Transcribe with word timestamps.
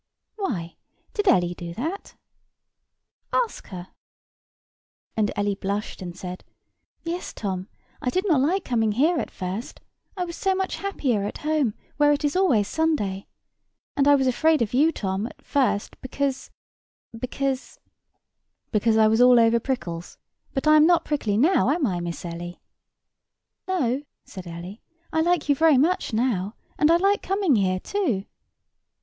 "Why, 0.35 0.77
did 1.13 1.27
Ellie 1.27 1.53
do 1.53 1.75
that?" 1.75 2.15
"Ask 3.31 3.67
her." 3.67 3.89
And 5.15 5.31
Ellie 5.35 5.53
blushed, 5.53 6.01
and 6.01 6.17
said, 6.17 6.43
"Yes, 7.03 7.31
Tom; 7.33 7.67
I 8.01 8.09
did 8.09 8.25
not 8.27 8.41
like 8.41 8.65
coming 8.65 8.93
here 8.93 9.19
at 9.19 9.29
first; 9.29 9.79
I 10.17 10.25
was 10.25 10.35
so 10.35 10.55
much 10.55 10.77
happier 10.77 11.23
at 11.25 11.37
home, 11.45 11.75
where 11.97 12.11
it 12.11 12.25
is 12.25 12.35
always 12.35 12.67
Sunday. 12.67 13.27
And 13.95 14.07
I 14.07 14.15
was 14.15 14.25
afraid 14.25 14.63
of 14.63 14.73
you, 14.73 14.91
Tom, 14.91 15.27
at 15.27 15.39
first, 15.43 16.01
because—because—" 16.01 17.77
"Because 18.71 18.97
I 18.97 19.07
was 19.07 19.21
all 19.21 19.39
over 19.39 19.59
prickles? 19.59 20.17
But 20.55 20.65
I 20.65 20.77
am 20.77 20.87
not 20.87 21.05
prickly 21.05 21.37
now, 21.37 21.69
am 21.69 21.85
I, 21.85 21.99
Miss 21.99 22.25
Ellie?" 22.25 22.59
"No," 23.67 24.01
said 24.25 24.47
Ellie. 24.47 24.81
"I 25.13 25.21
like 25.21 25.47
you 25.47 25.53
very 25.53 25.77
much 25.77 26.11
now; 26.11 26.55
and 26.79 26.89
I 26.89 26.95
like 26.97 27.21
coming 27.21 27.55
here, 27.55 27.79
too." 27.79 28.25